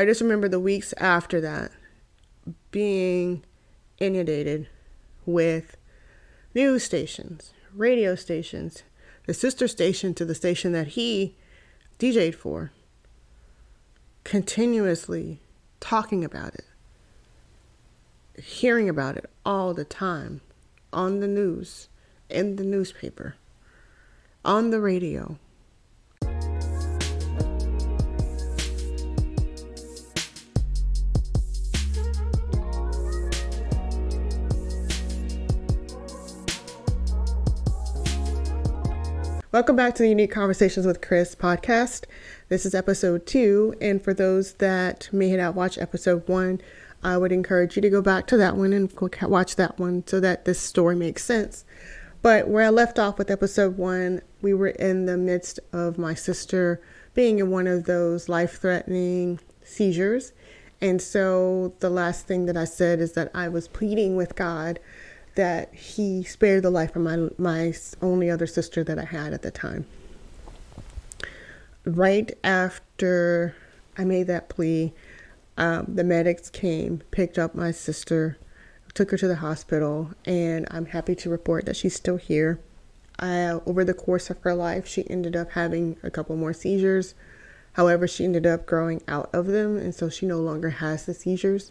I 0.00 0.06
just 0.06 0.22
remember 0.22 0.48
the 0.48 0.58
weeks 0.58 0.94
after 0.96 1.42
that 1.42 1.72
being 2.70 3.44
inundated 3.98 4.66
with 5.26 5.76
news 6.54 6.84
stations, 6.84 7.52
radio 7.74 8.14
stations, 8.14 8.82
the 9.26 9.34
sister 9.34 9.68
station 9.68 10.14
to 10.14 10.24
the 10.24 10.34
station 10.34 10.72
that 10.72 10.86
he 10.88 11.36
DJ'd 11.98 12.34
for, 12.34 12.72
continuously 14.24 15.42
talking 15.80 16.24
about 16.24 16.54
it, 16.54 16.64
hearing 18.42 18.88
about 18.88 19.18
it 19.18 19.28
all 19.44 19.74
the 19.74 19.84
time 19.84 20.40
on 20.94 21.20
the 21.20 21.28
news, 21.28 21.90
in 22.30 22.56
the 22.56 22.64
newspaper, 22.64 23.34
on 24.46 24.70
the 24.70 24.80
radio. 24.80 25.36
Welcome 39.52 39.74
back 39.74 39.96
to 39.96 40.04
the 40.04 40.08
Unique 40.08 40.30
Conversations 40.30 40.86
with 40.86 41.00
Chris 41.00 41.34
podcast. 41.34 42.04
This 42.48 42.64
is 42.64 42.72
episode 42.72 43.26
two, 43.26 43.74
and 43.80 44.00
for 44.00 44.14
those 44.14 44.54
that 44.54 45.08
may 45.10 45.34
not 45.34 45.56
watch 45.56 45.76
episode 45.76 46.28
one, 46.28 46.60
I 47.02 47.16
would 47.16 47.32
encourage 47.32 47.74
you 47.74 47.82
to 47.82 47.90
go 47.90 48.00
back 48.00 48.28
to 48.28 48.36
that 48.36 48.56
one 48.56 48.72
and 48.72 48.92
watch 49.22 49.56
that 49.56 49.76
one 49.76 50.06
so 50.06 50.20
that 50.20 50.44
this 50.44 50.60
story 50.60 50.94
makes 50.94 51.24
sense. 51.24 51.64
But 52.22 52.46
where 52.46 52.62
I 52.62 52.68
left 52.68 53.00
off 53.00 53.18
with 53.18 53.28
episode 53.28 53.76
one, 53.76 54.22
we 54.40 54.54
were 54.54 54.68
in 54.68 55.06
the 55.06 55.16
midst 55.16 55.58
of 55.72 55.98
my 55.98 56.14
sister 56.14 56.80
being 57.14 57.40
in 57.40 57.50
one 57.50 57.66
of 57.66 57.86
those 57.86 58.28
life 58.28 58.60
threatening 58.60 59.40
seizures. 59.64 60.32
And 60.80 61.02
so 61.02 61.74
the 61.80 61.90
last 61.90 62.24
thing 62.24 62.46
that 62.46 62.56
I 62.56 62.66
said 62.66 63.00
is 63.00 63.14
that 63.14 63.32
I 63.34 63.48
was 63.48 63.66
pleading 63.66 64.14
with 64.14 64.36
God 64.36 64.78
that 65.34 65.74
he 65.74 66.22
spared 66.24 66.62
the 66.62 66.70
life 66.70 66.96
of 66.96 67.02
my 67.02 67.28
my 67.38 67.74
only 68.02 68.30
other 68.30 68.46
sister 68.46 68.84
that 68.84 68.98
I 68.98 69.04
had 69.04 69.32
at 69.32 69.42
the 69.42 69.50
time. 69.50 69.86
Right 71.84 72.30
after 72.44 73.54
I 73.96 74.04
made 74.04 74.26
that 74.26 74.48
plea, 74.48 74.92
um, 75.56 75.86
the 75.88 76.04
medics 76.04 76.50
came, 76.50 77.02
picked 77.10 77.38
up 77.38 77.54
my 77.54 77.70
sister, 77.70 78.38
took 78.94 79.10
her 79.10 79.18
to 79.18 79.28
the 79.28 79.36
hospital, 79.36 80.10
and 80.24 80.66
I'm 80.70 80.86
happy 80.86 81.14
to 81.16 81.30
report 81.30 81.66
that 81.66 81.76
she's 81.76 81.94
still 81.94 82.16
here. 82.16 82.60
Uh, 83.18 83.60
over 83.66 83.84
the 83.84 83.94
course 83.94 84.30
of 84.30 84.38
her 84.40 84.54
life, 84.54 84.86
she 84.86 85.08
ended 85.10 85.36
up 85.36 85.52
having 85.52 85.96
a 86.02 86.10
couple 86.10 86.36
more 86.36 86.54
seizures. 86.54 87.14
However, 87.74 88.08
she 88.08 88.24
ended 88.24 88.46
up 88.46 88.66
growing 88.66 89.02
out 89.06 89.30
of 89.32 89.46
them, 89.46 89.76
and 89.76 89.94
so 89.94 90.08
she 90.08 90.26
no 90.26 90.40
longer 90.40 90.70
has 90.70 91.06
the 91.06 91.14
seizures. 91.14 91.70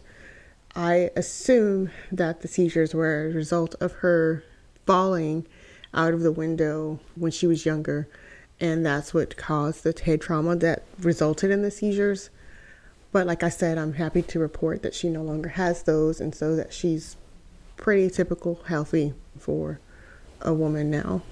I 0.74 1.10
assume 1.16 1.90
that 2.12 2.42
the 2.42 2.48
seizures 2.48 2.94
were 2.94 3.26
a 3.26 3.32
result 3.32 3.74
of 3.80 3.92
her 3.94 4.44
falling 4.86 5.46
out 5.92 6.14
of 6.14 6.20
the 6.20 6.32
window 6.32 7.00
when 7.16 7.32
she 7.32 7.46
was 7.46 7.66
younger, 7.66 8.08
and 8.60 8.86
that's 8.86 9.12
what 9.12 9.36
caused 9.36 9.82
the 9.82 10.00
head 10.04 10.20
trauma 10.20 10.56
that 10.56 10.84
resulted 11.00 11.50
in 11.50 11.62
the 11.62 11.70
seizures. 11.70 12.30
But 13.12 13.26
like 13.26 13.42
I 13.42 13.48
said, 13.48 13.78
I'm 13.78 13.94
happy 13.94 14.22
to 14.22 14.38
report 14.38 14.82
that 14.82 14.94
she 14.94 15.08
no 15.08 15.22
longer 15.22 15.50
has 15.50 15.82
those, 15.82 16.20
and 16.20 16.34
so 16.34 16.54
that 16.54 16.72
she's 16.72 17.16
pretty 17.76 18.08
typical 18.08 18.62
healthy 18.66 19.14
for 19.38 19.80
a 20.40 20.54
woman 20.54 20.90
now. 20.90 21.22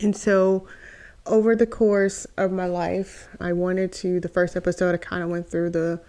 And 0.00 0.14
so, 0.14 0.66
over 1.26 1.54
the 1.54 1.66
course 1.66 2.26
of 2.36 2.52
my 2.52 2.66
life, 2.66 3.28
I 3.38 3.52
wanted 3.52 3.92
to. 3.94 4.20
The 4.20 4.28
first 4.28 4.56
episode, 4.56 4.94
I 4.94 4.98
kind 4.98 5.22
of 5.22 5.30
went 5.30 5.48
through 5.48 5.70
the 5.70 6.00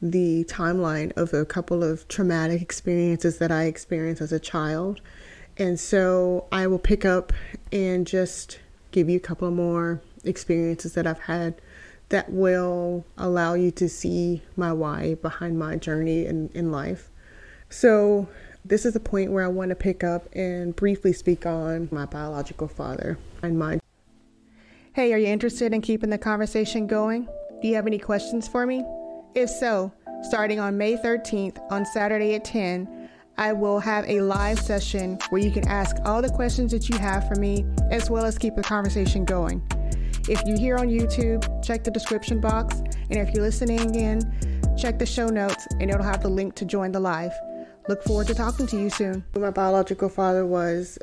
the 0.00 0.44
timeline 0.44 1.12
of 1.16 1.32
a 1.32 1.44
couple 1.44 1.82
of 1.82 2.06
traumatic 2.08 2.60
experiences 2.60 3.38
that 3.38 3.50
I 3.50 3.64
experienced 3.64 4.20
as 4.20 4.32
a 4.32 4.40
child. 4.40 5.00
And 5.56 5.78
so 5.78 6.46
I 6.52 6.66
will 6.66 6.78
pick 6.78 7.04
up 7.04 7.32
and 7.72 8.06
just 8.06 8.58
give 8.90 9.08
you 9.08 9.16
a 9.16 9.20
couple 9.20 9.50
more 9.50 10.00
experiences 10.24 10.94
that 10.94 11.06
I've 11.06 11.20
had 11.20 11.60
that 12.08 12.30
will 12.30 13.04
allow 13.16 13.54
you 13.54 13.70
to 13.72 13.88
see 13.88 14.42
my 14.56 14.72
why 14.72 15.14
behind 15.14 15.58
my 15.58 15.76
journey 15.76 16.26
in, 16.26 16.50
in 16.54 16.70
life. 16.70 17.10
So, 17.70 18.28
this 18.64 18.86
is 18.86 18.96
a 18.96 19.00
point 19.00 19.30
where 19.30 19.44
I 19.44 19.48
want 19.48 19.70
to 19.70 19.74
pick 19.74 20.02
up 20.02 20.28
and 20.34 20.74
briefly 20.74 21.12
speak 21.12 21.44
on 21.44 21.88
my 21.90 22.06
biological 22.06 22.68
father 22.68 23.18
and 23.42 23.58
my. 23.58 23.80
Hey, 24.94 25.12
are 25.12 25.18
you 25.18 25.26
interested 25.26 25.74
in 25.74 25.82
keeping 25.82 26.10
the 26.10 26.18
conversation 26.18 26.86
going? 26.86 27.28
Do 27.60 27.68
you 27.68 27.74
have 27.74 27.86
any 27.86 27.98
questions 27.98 28.48
for 28.48 28.64
me? 28.64 28.84
If 29.34 29.50
so, 29.50 29.92
starting 30.22 30.60
on 30.60 30.78
May 30.78 30.96
13th 30.96 31.58
on 31.68 31.84
Saturday 31.84 32.36
at 32.36 32.44
10, 32.44 33.10
I 33.36 33.52
will 33.52 33.80
have 33.80 34.08
a 34.08 34.20
live 34.20 34.60
session 34.60 35.18
where 35.30 35.42
you 35.42 35.50
can 35.50 35.66
ask 35.66 35.96
all 36.04 36.22
the 36.22 36.28
questions 36.28 36.70
that 36.70 36.88
you 36.88 36.96
have 36.98 37.26
for 37.26 37.34
me, 37.34 37.66
as 37.90 38.08
well 38.08 38.24
as 38.24 38.38
keep 38.38 38.54
the 38.54 38.62
conversation 38.62 39.24
going. 39.24 39.60
If 40.28 40.40
you're 40.46 40.56
here 40.56 40.76
on 40.76 40.86
YouTube, 40.86 41.64
check 41.64 41.82
the 41.82 41.90
description 41.90 42.40
box, 42.40 42.78
and 43.10 43.16
if 43.16 43.34
you're 43.34 43.42
listening 43.42 43.96
in, 43.96 44.20
check 44.78 45.00
the 45.00 45.06
show 45.06 45.26
notes, 45.26 45.66
and 45.80 45.90
it'll 45.90 46.04
have 46.04 46.22
the 46.22 46.28
link 46.28 46.54
to 46.54 46.64
join 46.64 46.92
the 46.92 47.00
live. 47.00 47.32
Look 47.88 48.04
forward 48.04 48.28
to 48.28 48.34
talking 48.34 48.68
to 48.68 48.78
you 48.78 48.88
soon. 48.88 49.24
My 49.36 49.50
biological 49.50 50.10
father 50.10 50.46
was 50.46 50.96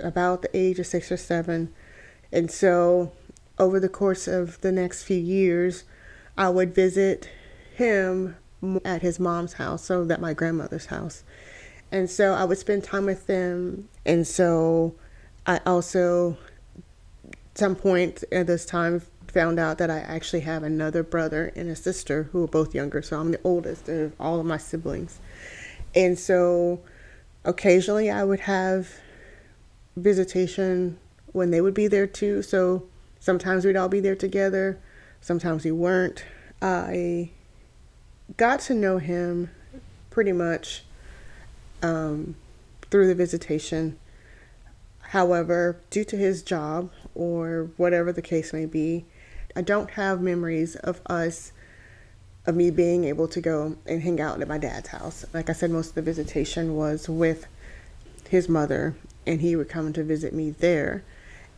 about 0.00 0.42
the 0.42 0.54
age 0.54 0.78
of 0.78 0.86
six 0.86 1.10
or 1.10 1.16
seven, 1.16 1.72
and 2.30 2.50
so 2.50 3.12
over 3.58 3.80
the 3.80 3.88
course 3.88 4.28
of 4.28 4.60
the 4.60 4.70
next 4.70 5.04
few 5.04 5.16
years, 5.16 5.84
I 6.36 6.50
would 6.50 6.74
visit 6.74 7.30
him 7.74 8.36
at 8.84 9.02
his 9.02 9.20
mom's 9.20 9.54
house, 9.54 9.84
so 9.84 10.04
that 10.04 10.20
my 10.20 10.32
grandmother's 10.32 10.86
house. 10.86 11.22
And 11.92 12.08
so 12.08 12.32
I 12.32 12.44
would 12.44 12.58
spend 12.58 12.82
time 12.82 13.06
with 13.06 13.26
them. 13.26 13.88
And 14.04 14.26
so 14.26 14.94
I 15.46 15.60
also, 15.66 16.36
some 17.54 17.76
point 17.76 18.24
at 18.32 18.46
this 18.46 18.64
time, 18.64 19.02
found 19.28 19.58
out 19.58 19.78
that 19.78 19.90
I 19.90 19.98
actually 19.98 20.40
have 20.40 20.62
another 20.62 21.02
brother 21.02 21.52
and 21.56 21.68
a 21.68 21.76
sister 21.76 22.28
who 22.30 22.44
are 22.44 22.48
both 22.48 22.74
younger. 22.74 23.02
So 23.02 23.18
I'm 23.18 23.32
the 23.32 23.40
oldest 23.42 23.88
of 23.88 24.12
all 24.18 24.38
of 24.38 24.46
my 24.46 24.56
siblings. 24.56 25.18
And 25.94 26.18
so 26.18 26.80
occasionally 27.44 28.10
I 28.10 28.24
would 28.24 28.40
have 28.40 28.88
visitation 29.96 30.98
when 31.32 31.50
they 31.50 31.60
would 31.60 31.74
be 31.74 31.88
there 31.88 32.06
too. 32.06 32.42
So 32.42 32.86
sometimes 33.18 33.64
we'd 33.64 33.76
all 33.76 33.88
be 33.88 34.00
there 34.00 34.16
together, 34.16 34.78
sometimes 35.20 35.64
we 35.64 35.72
weren't. 35.72 36.24
I 36.62 37.30
got 38.36 38.60
to 38.60 38.74
know 38.74 38.98
him 38.98 39.50
pretty 40.10 40.32
much 40.32 40.84
um, 41.82 42.36
through 42.90 43.08
the 43.08 43.14
visitation. 43.14 43.98
However, 45.00 45.80
due 45.90 46.04
to 46.04 46.16
his 46.16 46.42
job 46.42 46.90
or 47.14 47.70
whatever 47.76 48.12
the 48.12 48.22
case 48.22 48.52
may 48.52 48.66
be, 48.66 49.04
I 49.54 49.62
don't 49.62 49.90
have 49.90 50.20
memories 50.20 50.74
of 50.76 51.00
us, 51.06 51.52
of 52.46 52.56
me 52.56 52.70
being 52.70 53.04
able 53.04 53.28
to 53.28 53.40
go 53.40 53.76
and 53.86 54.02
hang 54.02 54.20
out 54.20 54.40
at 54.40 54.48
my 54.48 54.58
dad's 54.58 54.88
house. 54.88 55.24
Like 55.32 55.48
I 55.48 55.52
said, 55.52 55.70
most 55.70 55.90
of 55.90 55.94
the 55.94 56.02
visitation 56.02 56.74
was 56.74 57.08
with 57.08 57.46
his 58.28 58.48
mother, 58.48 58.96
and 59.26 59.40
he 59.40 59.54
would 59.54 59.68
come 59.68 59.92
to 59.92 60.02
visit 60.02 60.32
me 60.32 60.50
there. 60.50 61.04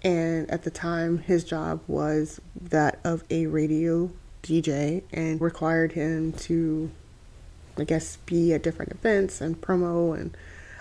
And 0.03 0.51
at 0.51 0.65
the 0.65 0.71
time, 0.71 1.19
his 1.19 1.43
job 1.43 1.81
was 1.87 2.41
that 2.61 2.99
of 3.03 3.25
a 3.31 3.47
radio 3.47 4.11
DJ 4.47 5.03
and 5.13 5.41
required 5.41 5.93
him 5.93 6.33
to, 6.33 6.91
I 7.77 7.85
guess, 7.85 8.17
be 8.27 8.53
at 8.53 8.63
different 8.63 8.93
events 8.93 9.41
and 9.41 9.61
promo. 9.61 10.19
And 10.19 10.37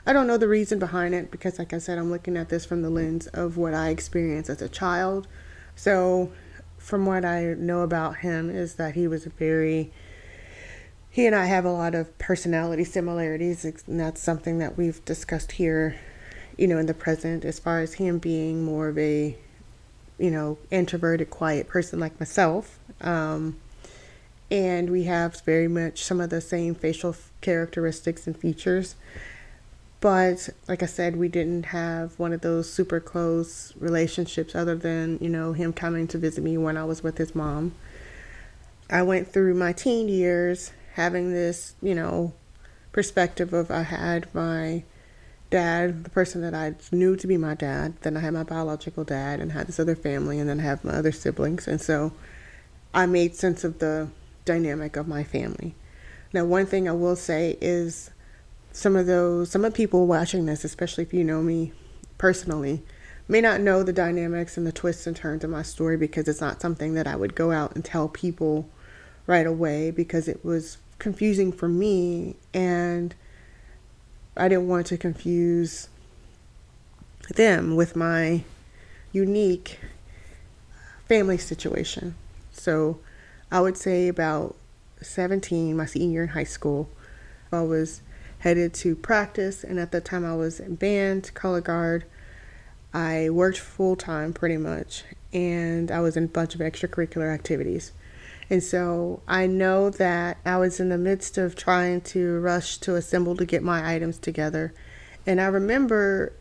I 0.06 0.14
don't 0.14 0.28
know 0.28 0.38
the 0.38 0.48
reason 0.48 0.80
behind 0.80 1.14
it 1.16 1.32
because, 1.32 1.60
like 1.60 1.74
I 1.74 1.80
said, 1.80 1.98
I'm 1.98 2.12
looking 2.12 2.38
at 2.38 2.50
this 2.50 2.66
from 2.66 2.82
the 2.82 2.90
lens 2.90 3.28
of 3.28 3.58
what 3.58 3.74
I 3.74 3.90
experienced 3.90 4.50
as 4.50 4.62
a 4.62 4.70
child. 4.70 5.28
So, 5.76 6.32
from 6.78 7.06
what 7.06 7.26
I 7.26 7.56
know 7.58 7.82
about 7.82 8.18
him, 8.18 8.50
is 8.50 8.76
that 8.76 8.94
he 8.94 9.08
was 9.08 9.26
a 9.26 9.30
very 9.30 9.92
he 11.16 11.26
and 11.26 11.34
I 11.34 11.46
have 11.46 11.64
a 11.64 11.72
lot 11.72 11.96
of 11.96 12.18
personality 12.18 12.84
similarities, 12.84 13.64
and 13.64 13.98
that's 13.98 14.22
something 14.22 14.58
that 14.58 14.78
we've 14.78 15.04
discussed 15.06 15.54
here, 15.54 15.96
you 16.58 16.68
know, 16.68 16.78
in 16.78 16.88
the 16.88 16.94
present, 16.94 17.46
as 17.46 17.58
far 17.58 17.80
as 17.80 17.94
him 17.94 18.18
being 18.18 18.66
more 18.66 18.90
of 18.90 18.98
a, 18.98 19.38
you 20.18 20.32
know, 20.32 20.58
introverted, 20.72 21.30
quiet 21.30 21.68
person 21.68 22.00
like 22.00 22.20
myself, 22.20 22.80
um, 23.02 23.58
and 24.52 24.90
we 24.90 25.04
have 25.04 25.42
very 25.42 25.68
much 25.68 26.04
some 26.04 26.22
of 26.22 26.30
the 26.30 26.42
same 26.42 26.76
facial 26.76 27.16
characteristics 27.42 28.28
and 28.28 28.38
features. 28.38 28.96
But 30.02 30.50
like 30.68 30.84
I 30.84 30.86
said, 30.86 31.16
we 31.16 31.30
didn't 31.30 31.68
have 31.68 32.20
one 32.20 32.32
of 32.32 32.42
those 32.42 32.72
super 32.72 33.00
close 33.00 33.74
relationships 33.80 34.54
other 34.54 34.76
than, 34.76 35.18
you 35.20 35.30
know, 35.30 35.54
him 35.54 35.74
coming 35.74 36.08
to 36.10 36.18
visit 36.18 36.44
me 36.44 36.58
when 36.58 36.78
I 36.78 36.86
was 36.86 37.02
with 37.02 37.18
his 37.18 37.34
mom. 37.34 37.74
I 38.90 39.02
went 39.02 39.32
through 39.32 39.56
my 39.56 39.74
teen 39.74 40.08
years 40.08 40.72
having 40.94 41.34
this, 41.34 41.74
you 41.82 41.96
know, 41.96 42.34
perspective 42.92 43.52
of 43.52 43.72
I 43.72 43.82
had 43.82 44.34
my 44.34 44.84
dad, 45.56 46.04
the 46.04 46.10
person 46.10 46.42
that 46.42 46.54
I 46.54 46.76
knew 46.92 47.16
to 47.16 47.28
be 47.28 47.38
my 47.38 47.56
dad, 47.56 47.94
then 48.02 48.18
I 48.18 48.20
had 48.20 48.34
my 48.34 48.44
biological 48.44 49.06
dad 49.06 49.40
and 49.40 49.54
had 49.54 49.68
this 49.68 49.80
other 49.80 49.96
family 49.96 50.38
and 50.38 50.50
then 50.50 50.60
I 50.60 50.64
have 50.64 50.84
my 50.84 50.92
other 50.92 51.14
siblings. 51.14 51.66
And 51.66 51.80
so 51.80 52.12
I 52.94 53.06
made 53.06 53.36
sense 53.36 53.64
of 53.64 53.80
the 53.80 54.10
dynamic 54.44 54.98
of 54.98 55.08
my 55.08 55.24
family. 55.24 55.74
Now, 56.34 56.44
one 56.44 56.66
thing 56.66 56.90
I 56.90 56.92
will 56.92 57.16
say 57.16 57.58
is 57.62 58.12
some 58.74 58.98
of 58.98 59.06
those, 59.06 59.50
some 59.50 59.64
of 59.64 59.74
people 59.74 60.08
watching 60.08 60.46
this, 60.46 60.66
especially 60.66 61.06
if 61.06 61.14
you 61.14 61.24
know 61.24 61.42
me 61.42 61.72
personally, 62.18 62.84
may 63.30 63.40
not 63.40 63.62
know 63.62 63.82
the 63.82 63.94
dynamics 63.94 64.58
and 64.58 64.68
the 64.68 64.74
twists 64.74 65.08
and 65.08 65.16
turns 65.16 65.46
of 65.46 65.50
my 65.50 65.62
story 65.62 65.96
because 65.96 66.28
it's 66.28 66.42
not 66.42 66.60
something 66.60 66.96
that 66.96 67.08
I 67.08 67.16
would 67.16 67.34
go 67.34 67.54
out 67.54 67.76
and 67.76 67.86
tell 67.86 68.10
people 68.10 68.70
right 69.26 69.48
away 69.48 69.90
because 69.90 70.28
it 70.28 70.44
was 70.44 70.80
confusing 71.00 71.54
for 71.54 71.70
me 71.70 72.36
and 72.54 73.16
I 74.38 74.48
didn't 74.48 74.68
want 74.68 74.88
to 74.88 74.98
confuse 74.98 75.88
them 77.36 77.76
with 77.76 77.96
my 77.96 78.44
unique 79.12 79.80
family 81.08 81.38
situation. 81.38 82.16
So 82.52 83.00
I 83.52 83.62
would 83.62 83.78
say 83.78 84.08
about 84.08 84.56
17, 85.02 85.78
my 85.78 85.86
senior 85.86 86.12
year 86.12 86.24
in 86.24 86.30
high 86.30 86.44
school, 86.44 86.90
I 87.52 87.62
was 87.62 88.02
headed 88.40 88.74
to 88.76 88.96
practice, 88.96 89.64
and 89.64 89.80
at 89.80 89.92
the 89.92 90.02
time 90.02 90.26
I 90.26 90.36
was 90.36 90.60
in 90.60 90.76
band, 90.76 91.32
color 91.34 91.62
guard. 91.62 92.06
I 92.94 93.30
worked 93.30 93.60
full 93.60 93.96
time 93.96 94.34
pretty 94.34 94.58
much, 94.58 95.04
and 95.34 95.92
I 95.92 96.00
was 96.02 96.18
in 96.18 96.26
a 96.26 96.28
bunch 96.28 96.56
of 96.56 96.62
extracurricular 96.62 97.34
activities. 97.34 97.92
And 98.50 98.64
so 98.64 99.22
I 99.28 99.48
know 99.48 99.90
that 99.90 100.38
I 100.46 100.58
was 100.58 100.80
in 100.80 100.90
the 100.90 100.98
midst 100.98 101.38
of 101.38 101.56
trying 101.56 102.02
to 102.02 102.40
rush 102.40 102.78
to 102.80 102.96
assemble 102.96 103.36
to 103.38 103.46
get 103.46 103.64
my 103.64 103.96
items 103.96 104.18
together. 104.18 104.74
And 105.26 105.42
I 105.42 105.46
remember 105.46 106.34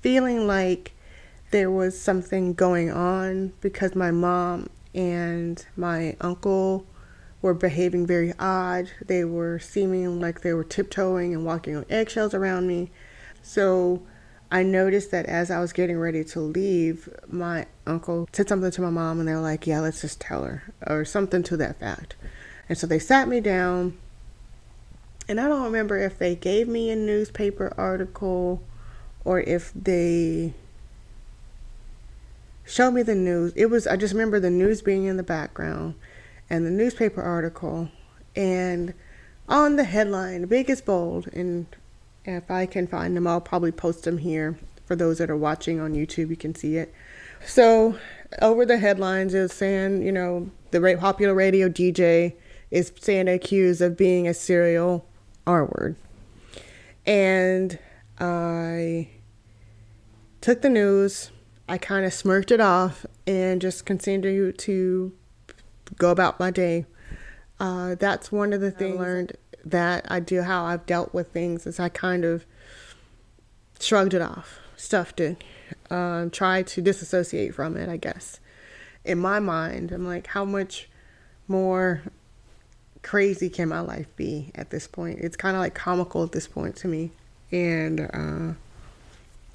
feeling 0.00 0.46
like 0.46 0.92
there 1.50 1.70
was 1.70 2.00
something 2.00 2.54
going 2.54 2.90
on 2.90 3.52
because 3.60 3.94
my 3.94 4.10
mom 4.10 4.68
and 4.94 5.64
my 5.76 6.16
uncle 6.20 6.86
were 7.42 7.54
behaving 7.54 8.06
very 8.06 8.32
odd. 8.38 8.90
They 9.04 9.24
were 9.24 9.58
seeming 9.58 10.20
like 10.20 10.40
they 10.42 10.52
were 10.52 10.64
tiptoeing 10.64 11.34
and 11.34 11.44
walking 11.44 11.76
on 11.76 11.84
eggshells 11.90 12.34
around 12.34 12.68
me. 12.68 12.90
So 13.42 14.02
I 14.50 14.62
noticed 14.62 15.10
that 15.10 15.26
as 15.26 15.50
I 15.50 15.60
was 15.60 15.72
getting 15.72 15.98
ready 15.98 16.22
to 16.24 16.40
leave, 16.40 17.08
my 17.28 17.66
uncle 17.86 18.28
said 18.32 18.48
something 18.48 18.70
to 18.70 18.82
my 18.82 18.90
mom, 18.90 19.18
and 19.18 19.28
they 19.28 19.32
were 19.32 19.40
like, 19.40 19.66
Yeah, 19.66 19.80
let's 19.80 20.00
just 20.00 20.20
tell 20.20 20.44
her, 20.44 20.62
or 20.86 21.04
something 21.04 21.42
to 21.44 21.56
that 21.56 21.80
fact. 21.80 22.14
And 22.68 22.78
so 22.78 22.86
they 22.86 22.98
sat 22.98 23.28
me 23.28 23.40
down, 23.40 23.98
and 25.28 25.40
I 25.40 25.48
don't 25.48 25.64
remember 25.64 25.98
if 25.98 26.18
they 26.18 26.34
gave 26.34 26.68
me 26.68 26.90
a 26.90 26.96
newspaper 26.96 27.72
article 27.76 28.62
or 29.24 29.40
if 29.40 29.72
they 29.74 30.52
showed 32.64 32.92
me 32.92 33.02
the 33.02 33.14
news. 33.14 33.52
It 33.56 33.66
was, 33.66 33.86
I 33.86 33.96
just 33.96 34.12
remember 34.12 34.38
the 34.38 34.50
news 34.50 34.82
being 34.82 35.04
in 35.04 35.16
the 35.16 35.22
background 35.22 35.94
and 36.50 36.66
the 36.66 36.70
newspaper 36.70 37.22
article, 37.22 37.88
and 38.36 38.92
on 39.48 39.76
the 39.76 39.84
headline, 39.84 40.44
big 40.44 40.68
as 40.68 40.80
bold, 40.80 41.28
and 41.32 41.66
if 42.24 42.50
I 42.50 42.66
can 42.66 42.86
find 42.86 43.16
them, 43.16 43.26
I'll 43.26 43.40
probably 43.40 43.72
post 43.72 44.04
them 44.04 44.18
here. 44.18 44.58
For 44.86 44.96
those 44.96 45.18
that 45.18 45.30
are 45.30 45.36
watching 45.36 45.80
on 45.80 45.94
YouTube, 45.94 46.28
you 46.28 46.36
can 46.36 46.54
see 46.54 46.76
it. 46.76 46.92
So, 47.46 47.98
over 48.42 48.66
the 48.66 48.76
headlines, 48.76 49.32
is 49.32 49.52
saying, 49.52 50.02
you 50.02 50.12
know, 50.12 50.50
the 50.72 50.96
popular 51.00 51.34
radio 51.34 51.68
DJ 51.68 52.34
is 52.70 52.92
saying 53.00 53.28
accused 53.28 53.80
of 53.80 53.96
being 53.96 54.28
a 54.28 54.34
serial 54.34 55.06
R 55.46 55.64
word. 55.64 55.96
And 57.06 57.78
I 58.18 59.08
took 60.40 60.62
the 60.62 60.68
news, 60.68 61.30
I 61.68 61.78
kind 61.78 62.04
of 62.04 62.12
smirked 62.12 62.50
it 62.50 62.60
off, 62.60 63.06
and 63.26 63.60
just 63.60 63.86
continued 63.86 64.58
to 64.58 65.12
go 65.96 66.10
about 66.10 66.40
my 66.40 66.50
day. 66.50 66.86
Uh, 67.60 67.94
that's 67.94 68.32
one 68.32 68.52
of 68.52 68.60
the 68.60 68.70
things 68.70 68.96
I 68.98 69.00
learned 69.00 69.32
that 69.64 70.06
I 70.10 70.20
do, 70.20 70.42
how 70.42 70.64
I've 70.64 70.86
dealt 70.86 71.14
with 71.14 71.28
things, 71.28 71.66
is 71.66 71.80
I 71.80 71.88
kind 71.88 72.24
of 72.24 72.44
shrugged 73.80 74.14
it 74.14 74.22
off, 74.22 74.58
stuffed 74.76 75.20
it, 75.20 75.42
um, 75.90 76.30
tried 76.30 76.66
to 76.68 76.82
disassociate 76.82 77.54
from 77.54 77.76
it, 77.76 77.88
I 77.88 77.96
guess. 77.96 78.40
In 79.04 79.18
my 79.18 79.40
mind, 79.40 79.92
I'm 79.92 80.06
like, 80.06 80.28
how 80.28 80.44
much 80.44 80.88
more 81.46 82.02
crazy 83.02 83.50
can 83.50 83.68
my 83.68 83.80
life 83.80 84.14
be 84.16 84.50
at 84.54 84.70
this 84.70 84.86
point? 84.86 85.18
It's 85.20 85.36
kind 85.36 85.56
of 85.56 85.60
like 85.60 85.74
comical 85.74 86.22
at 86.22 86.32
this 86.32 86.46
point 86.46 86.76
to 86.76 86.88
me. 86.88 87.10
And 87.52 88.00
uh, 88.00 88.54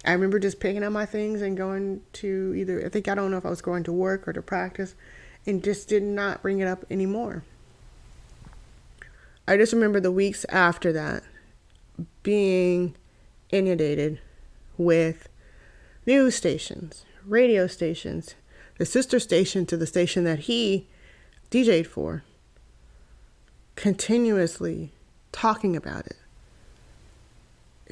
I 0.05 0.13
remember 0.13 0.39
just 0.39 0.59
picking 0.59 0.83
up 0.83 0.91
my 0.91 1.05
things 1.05 1.41
and 1.41 1.57
going 1.57 2.01
to 2.13 2.53
either, 2.55 2.85
I 2.85 2.89
think, 2.89 3.07
I 3.07 3.15
don't 3.15 3.31
know 3.31 3.37
if 3.37 3.45
I 3.45 3.49
was 3.49 3.61
going 3.61 3.83
to 3.85 3.91
work 3.91 4.27
or 4.27 4.33
to 4.33 4.41
practice, 4.41 4.95
and 5.45 5.63
just 5.63 5.87
did 5.87 6.03
not 6.03 6.41
bring 6.41 6.59
it 6.59 6.67
up 6.67 6.85
anymore. 6.91 7.43
I 9.49 9.57
just 9.57 9.73
remember 9.73 9.99
the 9.99 10.11
weeks 10.11 10.45
after 10.49 10.93
that 10.93 11.23
being 12.21 12.95
inundated 13.49 14.19
with 14.77 15.27
news 16.05 16.35
stations, 16.35 17.03
radio 17.25 17.65
stations, 17.65 18.35
the 18.77 18.85
sister 18.85 19.19
station 19.19 19.65
to 19.65 19.75
the 19.75 19.87
station 19.87 20.23
that 20.25 20.41
he 20.41 20.87
DJ'd 21.49 21.87
for, 21.87 22.23
continuously 23.75 24.91
talking 25.31 25.75
about 25.75 26.05
it, 26.05 26.17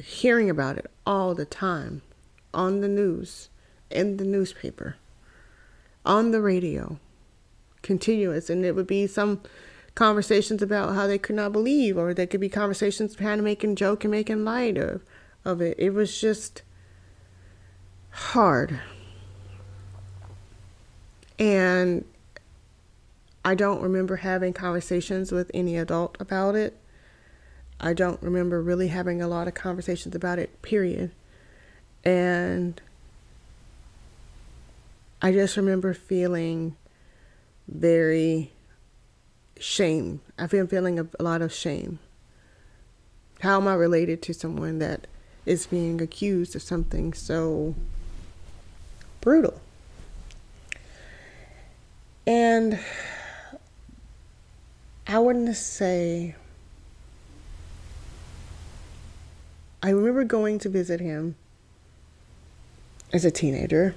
hearing 0.00 0.48
about 0.48 0.78
it 0.78 0.88
all 1.04 1.34
the 1.34 1.44
time 1.44 2.02
on 2.54 2.82
the 2.82 2.88
news, 2.88 3.48
in 3.90 4.16
the 4.18 4.24
newspaper, 4.24 4.94
on 6.06 6.30
the 6.30 6.40
radio, 6.40 7.00
continuous. 7.82 8.48
And 8.48 8.64
it 8.64 8.76
would 8.76 8.86
be 8.86 9.08
some 9.08 9.40
conversations 9.98 10.62
about 10.62 10.94
how 10.94 11.08
they 11.08 11.18
could 11.18 11.34
not 11.34 11.50
believe, 11.50 11.98
or 11.98 12.14
there 12.14 12.24
could 12.24 12.40
be 12.40 12.48
conversations 12.48 13.16
kind 13.16 13.40
of 13.40 13.44
making 13.44 13.74
joke 13.74 14.04
and 14.04 14.12
making 14.12 14.44
light 14.44 14.78
of, 14.78 15.02
of 15.44 15.60
it. 15.60 15.74
It 15.76 15.90
was 15.90 16.20
just 16.20 16.62
hard. 18.10 18.78
And 21.36 22.04
I 23.44 23.56
don't 23.56 23.82
remember 23.82 24.16
having 24.16 24.52
conversations 24.52 25.32
with 25.32 25.50
any 25.52 25.76
adult 25.76 26.16
about 26.20 26.54
it. 26.54 26.76
I 27.80 27.92
don't 27.92 28.22
remember 28.22 28.62
really 28.62 28.88
having 28.88 29.20
a 29.20 29.26
lot 29.26 29.48
of 29.48 29.54
conversations 29.54 30.14
about 30.14 30.38
it, 30.38 30.62
period. 30.62 31.10
And 32.04 32.80
I 35.20 35.32
just 35.32 35.56
remember 35.56 35.92
feeling 35.92 36.76
very 37.66 38.52
shame. 39.60 40.20
I've 40.38 40.50
been 40.50 40.66
feeling 40.66 40.98
a, 40.98 41.06
a 41.18 41.22
lot 41.22 41.42
of 41.42 41.52
shame. 41.52 41.98
How 43.40 43.60
am 43.60 43.68
I 43.68 43.74
related 43.74 44.22
to 44.22 44.34
someone 44.34 44.78
that 44.80 45.06
is 45.46 45.66
being 45.66 46.00
accused 46.00 46.56
of 46.56 46.62
something 46.62 47.12
so 47.12 47.74
brutal? 49.20 49.60
And 52.26 52.78
I 55.06 55.18
wouldn't 55.18 55.56
say. 55.56 56.34
I 59.82 59.90
remember 59.90 60.24
going 60.24 60.58
to 60.58 60.68
visit 60.68 61.00
him 61.00 61.36
as 63.12 63.24
a 63.24 63.30
teenager. 63.30 63.94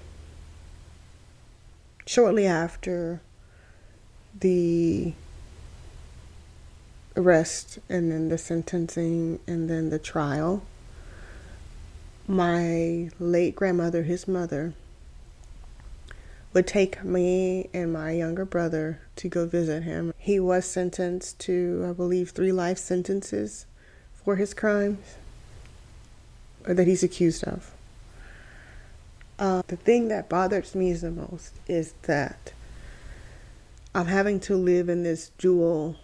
Shortly 2.05 2.45
after 2.45 3.21
the 4.39 5.13
arrest 7.15 7.79
and 7.89 8.11
then 8.11 8.29
the 8.29 8.37
sentencing 8.37 9.39
and 9.47 9.69
then 9.69 9.89
the 9.89 9.99
trial. 9.99 10.63
My 12.27 13.09
late 13.19 13.55
grandmother, 13.55 14.03
his 14.03 14.27
mother, 14.27 14.73
would 16.53 16.67
take 16.67 17.03
me 17.03 17.69
and 17.73 17.93
my 17.93 18.11
younger 18.11 18.45
brother 18.45 18.99
to 19.17 19.29
go 19.29 19.45
visit 19.45 19.83
him. 19.83 20.13
He 20.17 20.39
was 20.39 20.65
sentenced 20.65 21.39
to, 21.39 21.87
I 21.89 21.93
believe, 21.93 22.31
three 22.31 22.51
life 22.51 22.77
sentences 22.77 23.65
for 24.13 24.35
his 24.35 24.53
crimes 24.53 25.15
or 26.67 26.73
that 26.73 26.87
he's 26.87 27.03
accused 27.03 27.43
of. 27.45 27.71
Uh, 29.39 29.63
the 29.67 29.75
thing 29.75 30.07
that 30.09 30.29
bothers 30.29 30.75
me 30.75 30.93
the 30.93 31.09
most 31.09 31.53
is 31.67 31.93
that 32.03 32.53
I'm 33.95 34.05
having 34.05 34.39
to 34.41 34.55
live 34.55 34.87
in 34.87 35.03
this 35.03 35.31
dual 35.37 35.95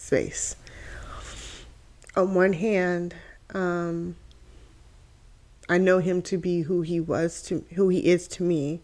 space. 0.00 0.56
On 2.16 2.34
one 2.34 2.54
hand, 2.54 3.14
um, 3.54 4.16
I 5.68 5.78
know 5.78 5.98
him 5.98 6.22
to 6.22 6.38
be 6.38 6.62
who 6.62 6.82
he 6.82 6.98
was 6.98 7.42
to 7.44 7.64
who 7.74 7.88
he 7.88 8.00
is 8.00 8.26
to 8.28 8.42
me, 8.42 8.80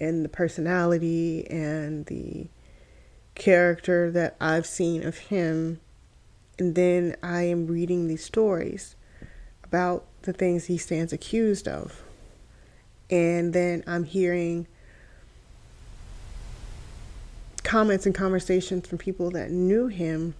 and 0.00 0.24
the 0.24 0.28
personality 0.28 1.46
and 1.50 2.06
the 2.06 2.46
character 3.34 4.10
that 4.10 4.36
I've 4.40 4.66
seen 4.66 5.04
of 5.04 5.18
him. 5.18 5.80
And 6.58 6.74
then 6.74 7.16
I 7.22 7.42
am 7.42 7.66
reading 7.66 8.08
these 8.08 8.24
stories 8.24 8.96
about 9.62 10.06
the 10.22 10.32
things 10.32 10.64
he 10.64 10.78
stands 10.78 11.12
accused 11.12 11.68
of. 11.68 12.02
And 13.10 13.52
then 13.52 13.84
I'm 13.86 14.04
hearing 14.04 14.66
comments 17.66 18.06
and 18.06 18.14
conversations 18.14 18.86
from 18.86 18.96
people 18.96 19.28
that 19.32 19.50
knew 19.50 19.88
him 19.88 20.34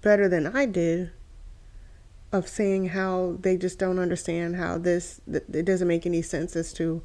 better 0.00 0.26
than 0.26 0.46
I 0.46 0.64
did 0.64 1.10
of 2.32 2.48
saying 2.48 2.88
how 2.88 3.36
they 3.40 3.58
just 3.58 3.78
don't 3.78 3.98
understand 3.98 4.56
how 4.56 4.78
this 4.78 5.20
it 5.28 5.66
doesn't 5.66 5.86
make 5.86 6.06
any 6.06 6.22
sense 6.22 6.56
as 6.56 6.72
to 6.72 7.02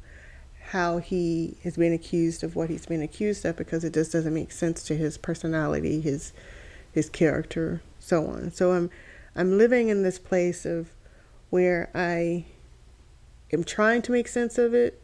how 0.70 0.96
he 0.96 1.58
has 1.64 1.76
been 1.76 1.92
accused 1.92 2.42
of 2.42 2.56
what 2.56 2.70
he's 2.70 2.86
been 2.86 3.02
accused 3.02 3.44
of 3.44 3.56
because 3.56 3.84
it 3.84 3.92
just 3.92 4.10
doesn't 4.10 4.32
make 4.32 4.50
sense 4.50 4.82
to 4.84 4.96
his 4.96 5.18
personality, 5.18 6.00
his 6.00 6.32
his 6.90 7.10
character, 7.10 7.82
so 7.98 8.26
on. 8.26 8.50
So 8.52 8.72
I'm 8.72 8.88
I'm 9.36 9.58
living 9.58 9.90
in 9.90 10.02
this 10.02 10.18
place 10.18 10.64
of 10.64 10.90
where 11.50 11.90
I 11.94 12.46
am 13.52 13.64
trying 13.64 14.00
to 14.00 14.12
make 14.12 14.28
sense 14.28 14.56
of 14.56 14.72
it 14.72 15.01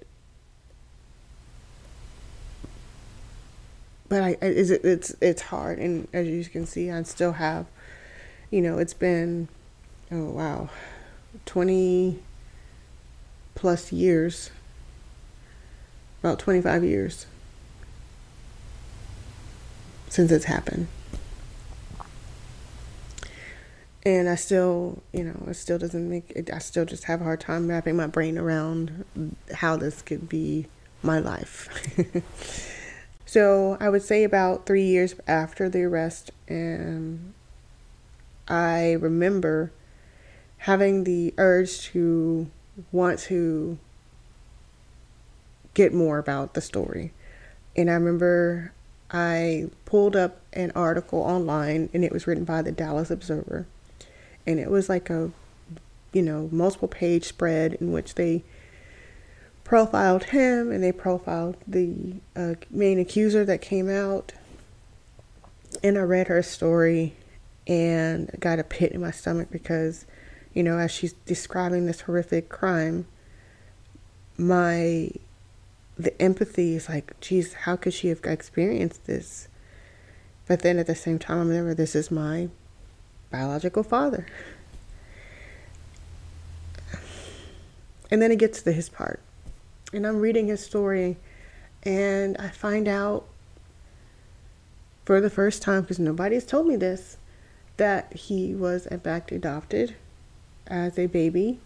but 4.09 4.23
I, 4.23 4.37
is 4.41 4.71
it, 4.71 4.85
it's 4.85 5.15
it's 5.21 5.43
hard, 5.43 5.79
and 5.79 6.09
as 6.13 6.27
you 6.27 6.45
can 6.45 6.67
see, 6.67 6.91
I 6.91 7.03
still 7.03 7.33
have, 7.33 7.67
you 8.51 8.61
know, 8.63 8.79
it's 8.79 8.95
been, 8.95 9.49
oh 10.11 10.31
wow, 10.31 10.71
twenty 11.45 12.19
plus 13.55 13.93
years, 13.93 14.51
about 16.23 16.39
twenty 16.39 16.63
five 16.63 16.83
years 16.85 17.27
since 20.09 20.33
it's 20.33 20.47
happened, 20.47 20.89
and 24.05 24.27
I 24.27 24.37
still, 24.37 25.03
you 25.13 25.25
know, 25.25 25.49
it 25.49 25.55
still 25.55 25.79
doesn't 25.79 26.09
make 26.09 26.31
it. 26.35 26.51
I 26.51 26.59
still 26.59 26.87
just 26.87 27.05
have 27.05 27.21
a 27.21 27.25
hard 27.25 27.41
time 27.41 27.69
wrapping 27.69 27.97
my 27.97 28.07
brain 28.07 28.39
around 28.39 29.05
how 29.53 29.77
this 29.77 30.01
could 30.01 30.31
be 30.31 30.67
my 31.03 31.19
life. 31.19 31.69
So 33.29 33.77
I 33.79 33.91
would 33.91 34.03
say 34.03 34.25
about 34.25 34.65
three 34.65 34.85
years 34.85 35.15
after 35.27 35.69
the 35.69 35.83
arrest, 35.83 36.31
and 36.49 37.35
I 38.49 38.93
remember 38.93 39.71
having 40.57 41.05
the 41.05 41.35
urge 41.37 41.83
to 41.91 42.51
want 42.91 43.19
to 43.19 43.77
get 45.75 45.93
more 45.93 46.17
about 46.17 46.55
the 46.55 46.63
story. 46.63 47.13
And 47.77 47.91
I 47.91 47.93
remember 47.93 48.73
I 49.11 49.69
pulled 49.85 50.17
up 50.17 50.41
an 50.55 50.73
article 50.75 51.21
online 51.21 51.91
and 51.93 52.07
it 52.07 52.13
was 52.13 52.27
written 52.27 52.45
by 52.45 52.63
the 52.63 52.73
Dallas 52.73 53.11
Observer. 53.11 53.67
And 54.47 54.59
it 54.59 54.71
was 54.71 54.89
like 54.89 55.11
a, 55.11 55.33
you 56.15 56.23
know, 56.23 56.49
multiple 56.51 56.89
page 56.89 57.25
spread 57.25 57.75
in 57.75 57.93
which 57.93 58.15
they 58.15 58.43
profiled 59.69 60.25
him 60.25 60.73
and 60.73 60.83
they 60.83 60.91
profiled 60.91 61.55
the 61.67 62.15
uh, 62.35 62.55
main 62.71 62.99
accuser 62.99 63.45
that 63.45 63.61
came 63.61 63.91
out. 63.91 64.33
And 65.83 65.99
I 65.99 66.01
read 66.01 66.29
her 66.29 66.43
story 66.43 67.15
and 67.67 68.31
got 68.41 68.59
a 68.59 68.65
pit 68.65 68.93
in 68.93 69.03
my 69.03 69.11
stomach 69.11 69.49
because, 69.51 70.07
you 70.55 70.63
know, 70.63 70.79
as 70.79 70.91
she's 70.91 71.13
describing 71.27 71.85
this 71.85 72.01
horrific 72.01 72.49
crime, 72.49 73.07
my 74.39 75.11
the 75.99 76.23
empathy 76.23 76.75
is 76.75 76.89
like, 76.89 77.21
geez, 77.21 77.53
how 77.53 77.77
could 77.77 77.93
she 77.93 78.09
have 78.09 78.25
experienced 78.25 79.05
this? 79.05 79.49
But 80.47 80.61
then 80.61 80.79
at 80.79 80.87
the 80.87 80.95
same 80.95 81.19
time, 81.19 81.39
I 81.39 81.41
remember 81.51 81.75
this 81.75 81.95
is 81.95 82.11
my 82.11 82.49
biological 83.31 83.83
father. 83.83 84.27
And 88.11 88.23
then 88.23 88.33
it 88.33 88.39
gets 88.39 88.63
to 88.63 88.73
his 88.73 88.89
part 88.89 89.21
and 89.93 90.07
I'm 90.07 90.21
reading 90.21 90.49
his 90.49 90.65
story, 90.65 91.17
and 91.83 92.37
I 92.39 92.49
find 92.49 92.89
out 92.89 93.27
for 95.05 95.21
the 95.21 95.31
first 95.31 95.63
time, 95.63 95.83
because 95.83 95.99
nobody's 95.99 96.45
told 96.45 96.67
me 96.67 96.77
this, 96.77 97.17
that 97.79 98.13
he 98.13 98.55
was 98.55 98.87
in 98.87 99.01
fact 99.01 99.33
adopted 99.33 99.95
as 100.67 100.99
a 100.99 101.07
baby. 101.07 101.61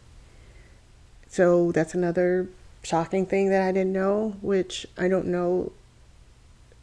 So 1.27 1.73
that's 1.73 1.95
another 1.95 2.49
shocking 2.85 3.27
thing 3.27 3.51
that 3.51 3.63
I 3.63 3.73
didn't 3.73 3.93
know, 3.93 4.37
which 4.43 4.87
I 4.97 5.09
don't 5.09 5.27
know 5.27 5.73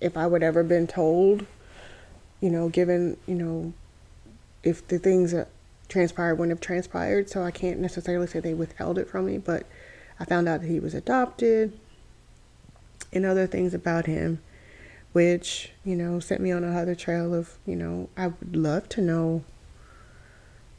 if 0.02 0.18
I 0.18 0.28
would 0.28 0.44
ever 0.44 0.64
been 0.64 0.88
told, 0.88 1.46
you 2.42 2.50
know, 2.50 2.70
given, 2.70 3.18
you 3.26 3.36
know, 3.36 3.74
if 4.64 4.86
the 4.88 5.00
things 5.00 5.32
that 5.32 5.50
transpired 5.88 6.36
wouldn't 6.36 6.58
have 6.58 6.66
transpired. 6.66 7.30
So 7.30 7.44
I 7.44 7.52
can't 7.52 7.80
necessarily 7.80 8.28
say 8.28 8.40
they 8.40 8.54
withheld 8.54 8.98
it 8.98 9.08
from 9.08 9.28
me, 9.28 9.38
but 9.38 9.66
I 10.20 10.26
found 10.26 10.50
out 10.50 10.62
that 10.62 10.68
he 10.68 10.80
was 10.80 10.94
adopted 10.94 11.80
and 13.14 13.26
other 13.26 13.48
things 13.48 13.74
about 13.74 14.06
him, 14.06 14.40
which, 15.14 15.72
you 15.86 15.96
know, 15.96 16.20
set 16.20 16.42
me 16.42 16.52
on 16.52 16.64
another 16.64 16.96
trail 16.96 17.34
of, 17.34 17.58
you 17.66 17.76
know, 17.76 18.10
I 18.18 18.28
would 18.28 18.56
love 18.56 18.90
to 18.90 19.02
know 19.02 19.44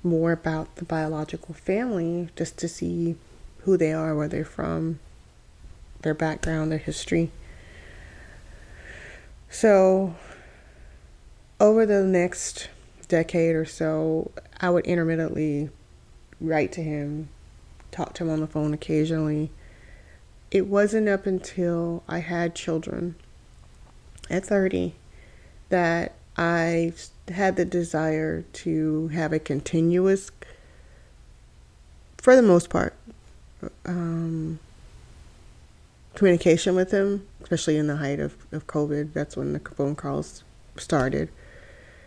more 0.02 0.32
about 0.32 0.76
the 0.76 0.84
biological 0.84 1.54
family 1.54 2.28
just 2.36 2.56
to 2.58 2.68
see 2.68 3.16
who 3.60 3.76
they 3.76 3.92
are, 3.92 4.14
where 4.14 4.28
they're 4.28 4.44
from, 4.44 4.98
their 6.02 6.14
background, 6.14 6.70
their 6.70 6.78
history. 6.78 7.30
So, 9.50 10.14
over 11.58 11.84
the 11.84 12.02
next 12.02 12.68
decade 13.08 13.56
or 13.56 13.64
so, 13.64 14.30
I 14.60 14.70
would 14.70 14.86
intermittently 14.86 15.70
write 16.40 16.72
to 16.72 16.82
him 16.82 17.28
talked 17.90 18.16
to 18.16 18.24
him 18.24 18.30
on 18.30 18.40
the 18.40 18.46
phone 18.46 18.72
occasionally. 18.72 19.50
It 20.50 20.66
wasn't 20.66 21.08
up 21.08 21.26
until 21.26 22.02
I 22.08 22.18
had 22.18 22.54
children 22.54 23.14
at 24.28 24.44
30 24.44 24.94
that 25.68 26.14
I 26.36 26.92
had 27.28 27.56
the 27.56 27.64
desire 27.64 28.42
to 28.42 29.08
have 29.08 29.32
a 29.32 29.38
continuous, 29.38 30.30
for 32.18 32.34
the 32.34 32.42
most 32.42 32.70
part, 32.70 32.94
um, 33.84 34.58
communication 36.14 36.74
with 36.74 36.90
him, 36.90 37.26
especially 37.42 37.76
in 37.76 37.86
the 37.86 37.96
height 37.96 38.20
of, 38.20 38.36
of 38.52 38.66
COVID. 38.66 39.12
That's 39.12 39.36
when 39.36 39.52
the 39.52 39.60
phone 39.60 39.94
calls 39.94 40.42
started. 40.76 41.28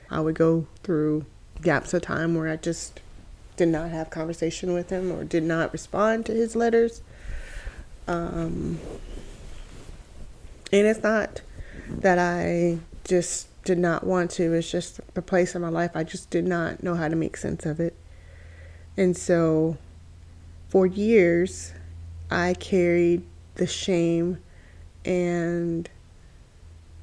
I 0.09 0.19
would 0.19 0.35
go 0.35 0.67
through 0.83 1.25
gaps 1.61 1.93
of 1.93 2.01
time 2.01 2.35
where 2.35 2.49
I 2.49 2.55
just 2.55 2.99
did 3.55 3.69
not 3.69 3.89
have 3.89 4.09
conversation 4.09 4.73
with 4.73 4.89
him 4.89 5.11
or 5.11 5.23
did 5.23 5.43
not 5.43 5.71
respond 5.71 6.25
to 6.25 6.33
his 6.33 6.55
letters. 6.55 7.01
Um, 8.07 8.79
and 10.71 10.87
it's 10.87 11.03
not 11.03 11.41
that 11.87 12.19
I 12.19 12.79
just 13.03 13.47
did 13.63 13.77
not 13.77 14.05
want 14.05 14.31
to, 14.31 14.53
it's 14.53 14.69
just 14.69 14.99
the 15.13 15.21
place 15.21 15.55
in 15.55 15.61
my 15.61 15.69
life. 15.69 15.91
I 15.95 16.03
just 16.03 16.29
did 16.29 16.45
not 16.45 16.83
know 16.83 16.95
how 16.95 17.07
to 17.07 17.15
make 17.15 17.37
sense 17.37 17.65
of 17.65 17.79
it. 17.79 17.95
And 18.97 19.15
so 19.15 19.77
for 20.69 20.85
years, 20.85 21.73
I 22.29 22.55
carried 22.55 23.23
the 23.55 23.67
shame 23.67 24.39
and 25.05 25.89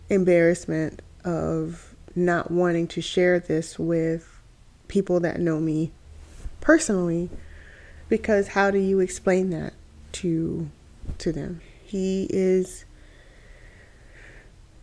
embarrassment 0.09 1.01
of 1.25 1.95
not 2.17 2.51
wanting 2.51 2.89
to 2.89 3.01
share 3.01 3.39
this 3.39 3.79
with 3.79 4.41
people 4.89 5.21
that 5.21 5.39
know 5.39 5.61
me 5.61 5.93
personally 6.61 7.31
because 8.09 8.49
how 8.49 8.71
do 8.71 8.79
you 8.79 9.01
explain 9.01 9.51
that 9.51 9.73
to 10.13 10.69
to 11.19 11.33
them 11.33 11.61
he 11.85 12.27
is 12.31 12.85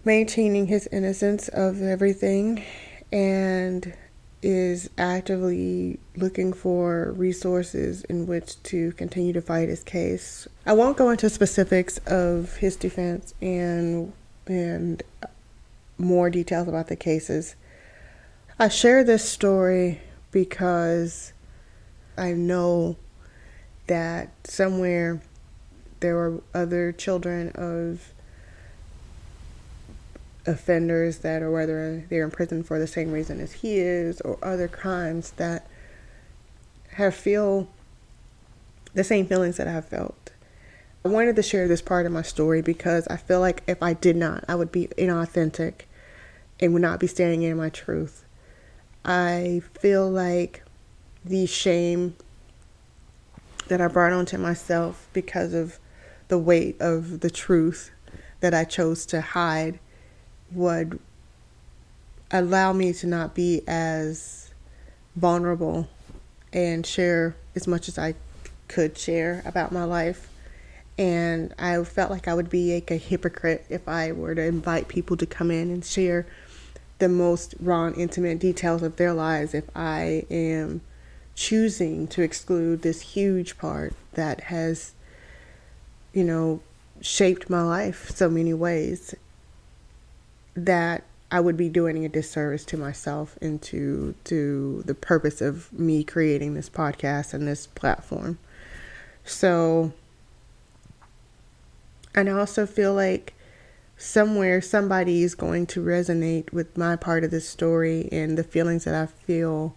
maintaining 0.04 0.68
his 0.68 0.88
innocence 0.88 1.48
of 1.50 1.82
everything 1.82 2.64
and 3.12 3.94
is 4.42 4.90
actively 4.98 6.00
looking 6.16 6.54
for 6.54 7.12
resources 7.14 8.04
in 8.06 8.28
which 8.28 8.62
to 8.64 8.92
continue 8.94 9.34
to 9.34 9.42
fight 9.42 9.68
his 9.68 9.84
case. 9.84 10.48
I 10.66 10.74
won't 10.74 10.98
go 10.98 11.10
into 11.10 11.30
specifics 11.30 11.98
of 12.06 12.56
his 12.58 12.76
defense 12.76 13.34
and 13.42 14.14
and 14.46 15.04
more 15.98 16.30
details 16.30 16.68
about 16.68 16.88
the 16.88 16.96
cases. 16.96 17.56
I 18.60 18.70
share 18.70 19.04
this 19.04 19.28
story 19.28 20.00
because 20.32 21.34
I 22.18 22.32
know 22.32 22.98
that 23.88 24.30
somewhere 24.44 25.22
there 26.00 26.16
were 26.16 26.42
other 26.54 26.92
children 26.92 27.52
of 27.56 28.14
offenders 30.46 31.20
that 31.20 31.42
are 31.42 31.52
whether 31.52 32.06
they're 32.10 32.24
in 32.24 32.32
prison 32.32 32.64
for 32.64 32.80
the 32.80 32.88
same 32.88 33.12
reason 33.12 33.40
as 33.40 33.52
he 33.54 33.80
is 33.80 34.22
or 34.22 34.38
other 34.42 34.68
crimes 34.68 35.32
that 35.32 35.68
have 36.94 37.14
feel 37.14 37.68
the 38.94 39.04
same 39.04 39.28
feelings 39.28 39.58
that 39.58 39.68
I've 39.68 39.88
felt. 39.88 40.32
I 41.06 41.10
wanted 41.10 41.36
to 41.36 41.44
share 41.44 41.68
this 41.68 41.82
part 41.82 42.06
of 42.06 42.12
my 42.12 42.22
story 42.22 42.62
because 42.62 43.08
I 43.08 43.18
feel 43.18 43.40
like 43.40 43.64
if 43.68 43.82
I 43.84 43.94
did 43.94 44.16
not, 44.16 44.44
I 44.48 44.56
would 44.56 44.72
be 44.72 44.88
inauthentic 44.98 45.82
and 46.60 46.74
would 46.74 46.82
not 46.82 47.00
be 47.00 47.08
standing 47.08 47.44
in 47.44 47.58
my 47.58 47.70
truth. 47.70 48.26
I 49.06 49.62
feel 49.80 50.10
like 50.10 50.64
the 51.28 51.46
shame 51.46 52.16
that 53.68 53.82
I 53.82 53.88
brought 53.88 54.14
onto 54.14 54.38
myself 54.38 55.08
because 55.14 55.54
of 55.54 55.80
the 56.28 56.38
weight 56.38 56.80
of 56.80 57.20
the 57.20 57.30
truth 57.30 57.92
that 58.40 58.54
I 58.54 58.64
chose 58.64 59.06
to 59.08 59.22
hide 59.22 59.80
would 60.52 61.00
allow 62.32 62.74
me 62.74 62.94
to 62.94 63.08
not 63.08 63.34
be 63.34 63.62
as 63.68 64.52
vulnerable 65.16 65.88
and 66.54 66.86
share 66.86 67.36
as 67.56 67.68
much 67.68 67.88
as 67.88 67.98
I 67.98 68.16
could 68.68 68.98
share 68.98 69.42
about 69.46 69.72
my 69.72 69.84
life. 69.84 70.30
And 70.98 71.54
I 71.60 71.84
felt 71.84 72.10
like 72.10 72.28
I 72.28 72.34
would 72.34 72.50
be 72.50 72.74
like 72.76 72.92
a 72.92 72.98
hypocrite 72.98 73.66
if 73.70 73.88
I 73.88 74.12
were 74.12 74.34
to 74.34 74.44
invite 74.44 74.88
people 74.88 75.16
to 75.18 75.26
come 75.26 75.52
in 75.52 75.70
and 75.70 75.86
share 75.86 76.26
the 77.00 77.08
most 77.08 77.54
raw 77.60 77.86
and 77.86 77.96
intimate 77.98 78.40
details 78.40 78.82
of 78.82 78.96
their 78.96 79.14
lives 79.14 79.54
if 79.54 79.66
I 79.76 80.26
am 80.32 80.82
choosing 81.38 82.08
to 82.08 82.24
exclude 82.24 82.82
this 82.82 83.00
huge 83.00 83.60
part 83.60 83.94
that 84.14 84.42
has, 84.46 84.94
you 86.12 86.24
know, 86.24 86.60
shaped 87.00 87.48
my 87.48 87.62
life 87.62 88.10
so 88.10 88.28
many 88.28 88.54
ways 88.56 89.14
that 90.56 91.04
I 91.32 91.40
would 91.40 91.56
be 91.56 91.70
doing 91.70 92.04
a 92.04 92.10
disservice 92.10 92.66
to 92.66 92.78
myself 92.78 93.38
and 93.40 93.62
to 93.64 94.16
to 94.24 94.82
the 94.88 94.96
purpose 94.96 95.40
of 95.40 95.72
me 95.72 96.04
creating 96.04 96.56
this 96.56 96.70
podcast 96.70 97.36
and 97.36 97.48
this 97.48 97.68
platform. 97.68 98.40
So 99.24 99.94
and 102.16 102.28
I 102.30 102.32
also 102.32 102.66
feel 102.66 102.96
like 102.96 103.36
somewhere 103.96 104.60
somebody 104.60 105.22
is 105.22 105.36
going 105.36 105.68
to 105.68 105.84
resonate 105.84 106.52
with 106.52 106.76
my 106.76 106.96
part 106.96 107.24
of 107.24 107.30
this 107.30 107.48
story 107.48 108.10
and 108.12 108.40
the 108.40 108.44
feelings 108.44 108.86
that 108.86 108.96
I 108.96 109.06
feel 109.06 109.76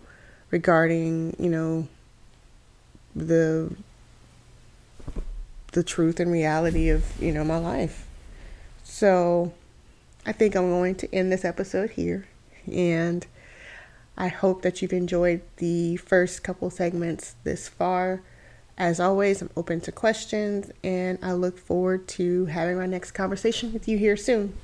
regarding, 0.51 1.37
you 1.39 1.49
know, 1.49 1.89
the 3.15 3.75
the 5.73 5.83
truth 5.83 6.19
and 6.19 6.33
reality 6.33 6.89
of, 6.89 7.05
you 7.21 7.33
know, 7.33 7.45
my 7.45 7.59
life. 7.59 8.07
So 8.83 9.53
I 10.27 10.33
think 10.33 10.57
I'm 10.57 10.69
going 10.69 10.97
to 10.97 11.15
end 11.15 11.31
this 11.31 11.45
episode 11.45 11.91
here. 11.91 12.27
And 12.71 13.25
I 14.17 14.29
hope 14.29 14.63
that 14.63 14.83
you've 14.83 14.93
enjoyed 14.93 15.43
the 15.57 15.97
first 15.97 16.43
couple 16.43 16.71
segments 16.71 17.37
this 17.45 17.69
far. 17.69 18.21
As 18.77 18.99
always, 18.99 19.43
I'm 19.43 19.51
open 19.57 19.81
to 19.83 19.93
questions 19.93 20.71
and 20.83 21.19
I 21.23 21.33
look 21.33 21.59
forward 21.59 22.09
to 22.09 22.47
having 22.47 22.77
my 22.77 22.87
next 22.87 23.13
conversation 23.13 23.73
with 23.73 23.87
you 23.87 23.97
here 23.97 24.17
soon. 24.17 24.55